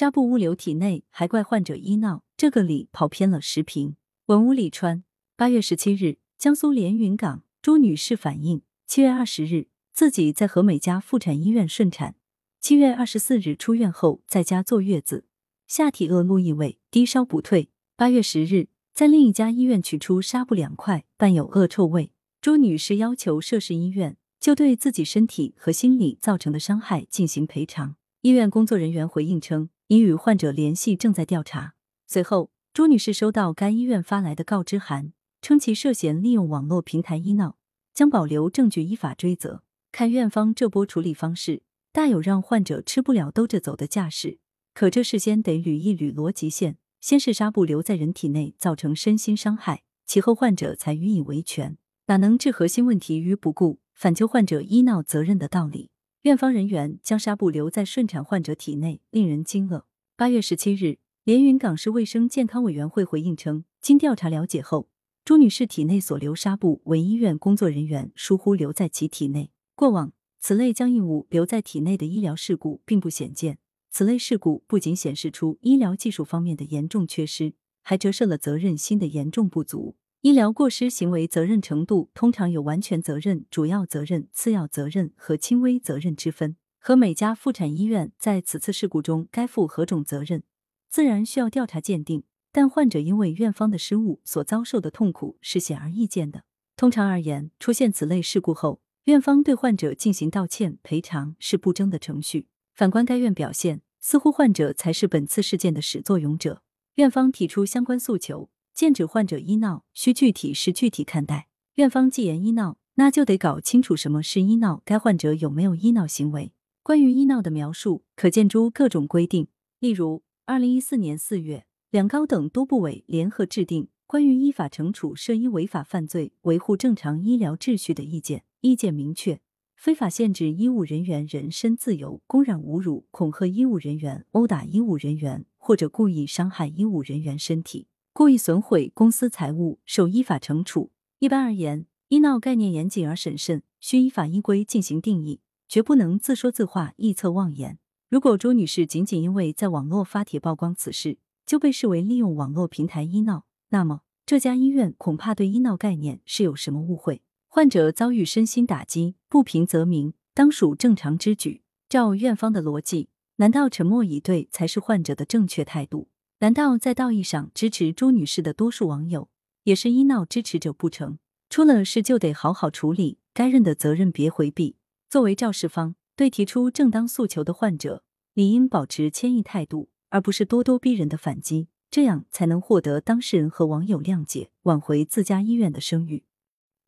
[0.00, 3.96] 纱布物流体内，还怪患者医闹，这个理跑偏了十平。
[4.28, 5.04] 文屋里川，
[5.36, 12.14] 八月十七日，江苏连云港朱女士反映，七月二十日自己在和美家妇产医院顺产，
[12.62, 15.26] 七月二十四日出院后在家坐月子，
[15.66, 17.68] 下体恶露异味，低烧不退。
[17.94, 22.10] 八月十日，在另一家医院取出纱布两块，伴有恶臭味。
[22.40, 27.96] 朱女士要求涉事医院就对自己身体和心理造成的伤害进行赔偿。
[28.22, 31.74] 医院工作人员回应称，已与患者联系，正在调查。
[32.06, 35.12] 随后，朱女士收到该医院发来的告知函，
[35.42, 37.56] 称其涉嫌利用网络平台医闹，
[37.92, 39.64] 将保留证据依法追责。
[39.90, 44.38] 看院方这波处理方式，大有让患者吃不了兜着走的架势。
[44.74, 51.76] 可这事先得捋一捋逻辑线：先是纱布留在人体内造成身心伤害，其后患者才予以维权，
[52.06, 55.90] 哪能置核心问题于不顾，反究患者医闹责任的道理？
[56.22, 59.84] 院方人员将纱布留在顺产患者体内，令人惊愕。
[60.18, 64.90] 八月十七日，连云港市卫生健康委员会回应称，经调查了解后，
[65.24, 69.50] 朱女士体内所留纱布为医院工作人员疏忽留在其体内。
[69.74, 73.56] 过往此类将异物留在体内的医疗事故并不鲜见。
[73.90, 79.96] 此类事故不仅显示出医疗技术方面的严重缺失，还折射了责任心的严重不足。
[80.22, 86.56] 医疗过失行为责任程度通常有完全责任、主要责任、次要责任和轻微责任之分。
[86.78, 90.42] 和每家妇产医院在此次事故中该负何种责任，
[90.90, 92.24] 自然需要调查鉴定。
[92.52, 96.44] 但患者因为院方的失误所遭受的痛苦是显而易见的。
[96.76, 102.48] 通常而言，出现此类事故后，院方对患者进行道歉赔偿是不争的程序。
[102.74, 106.62] 反观该院表现，似乎患者才是本次事件的始作俑者。
[106.96, 108.50] 院方提出相关诉求。
[108.80, 111.48] 剑指患者医闹，需具体是具体看待。
[111.74, 116.54] 院方既言医闹，那就得搞清楚什么是医闹，该患者有没有医闹行为。
[116.82, 119.48] 关于医闹的描述，可见诸各种规定。
[119.80, 129.42] 例如，二零一四年四月，两高等多部委联合制定《关于依法惩处涉医违法犯罪、维护正常医疗秩序的意见》，意见明确，
[129.76, 137.88] 非法限制医务人员人身自由、公然侮辱、恐吓医务人员、殴打医务人员或者故意伤害医务人员身体。
[138.12, 140.90] 故意损毁公司财物，受依法惩处。
[141.20, 147.78] 一般而言，医闹概念严谨而审慎，需依法依规进行定义，绝不能自说自话、臆测妄言。
[148.08, 157.22] 如果朱女士仅仅因为在网络发帖曝光此事，就被视为利用网络平台医闹，那么这家医院恐怕对医闹概念是有什么误会。
[157.46, 161.62] 患者遭遇身心打击，不平则鸣，当属正常之举。
[161.88, 166.08] 照院方的逻辑，难道沉默以对才是患者的正确态度？
[166.42, 169.28] 难道在道义上支持朱女士的多数网友
[169.64, 171.18] 也是医闹支持者不成？
[171.50, 174.76] 出了事就得好好处理，该认的责任别回避。
[175.10, 186.24] 作为肇事方，对提出正当诉求的患者，理应保持谦抑态度，而不是咄咄逼人的反击，这样才能获得当事人和网友谅解，挽回自家医院的声誉。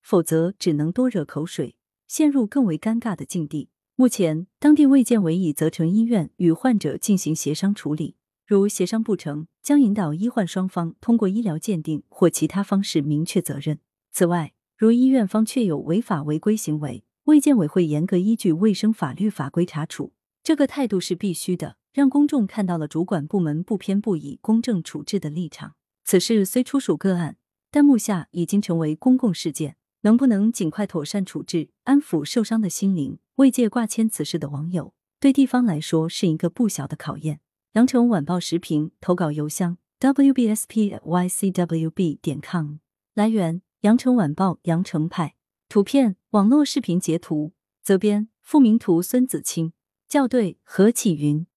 [0.00, 1.76] 否则，只能多惹口水，
[2.08, 3.68] 陷入更为尴尬的境地。
[3.96, 8.16] 目前，当地卫健委已责成医院与患者进行协商处理。
[8.52, 13.78] 如协商不成，将引导医患双方通过医疗鉴定或其他方式明确责任。
[14.10, 20.12] 此外，如医院方确有违法违规行为，卫健委会严格依据卫生法律法规查处。
[20.42, 25.72] 这个态度是必须的，让公众看到了主管部门不偏不倚、公正处置的立场。
[26.04, 27.38] 此事虽初属个案，
[27.70, 33.16] 但目下已经成为公共事件，能不能尽快妥善处置，安抚受伤的心灵？
[33.36, 37.40] 为借挂牵此事的网友，对地方来说是一个不小的考验。
[37.72, 40.98] 羊城晚报时评投稿邮箱：wbspycwb
[42.20, 42.74] 点 com。
[43.14, 45.36] 来源：羊城晚报羊城派。
[45.70, 47.54] 图片：网络视频截图。
[47.82, 49.00] 责编：付明图。
[49.00, 49.72] 孙子清。
[50.06, 51.46] 校对：何启云。